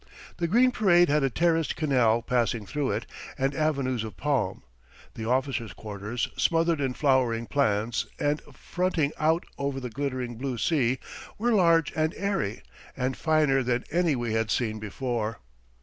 The 0.37 0.47
green 0.47 0.71
parade 0.71 1.09
had 1.09 1.21
a 1.21 1.29
terraced 1.29 1.75
canal 1.75 2.23
passing 2.23 2.65
through 2.65 2.89
it, 2.89 3.05
and 3.37 3.53
avenues 3.53 4.03
of 4.03 4.17
palm; 4.17 4.63
the 5.13 5.25
officers' 5.25 5.73
quarters, 5.73 6.27
smothered 6.35 6.81
in 6.81 6.95
flowering 6.95 7.45
plants 7.45 8.07
and 8.17 8.41
fronting 8.51 9.11
out 9.19 9.45
over 9.59 9.79
the 9.79 9.91
glittering 9.91 10.37
blue 10.37 10.57
sea, 10.57 10.97
were 11.37 11.51
large 11.53 11.93
and 11.95 12.15
airy 12.15 12.63
and 12.97 13.15
finer 13.15 13.61
than 13.61 13.83
any 13.91 14.15
we 14.15 14.33
had 14.33 14.49
seen 14.49 14.79
before. 14.79 15.37